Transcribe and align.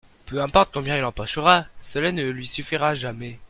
Peu 0.25 0.41
importe 0.41 0.73
combien 0.73 0.97
il 0.97 1.03
empochera, 1.05 1.67
cela 1.83 2.11
ne 2.11 2.27
lui 2.27 2.47
suffira 2.47 2.95
jamais. 2.95 3.37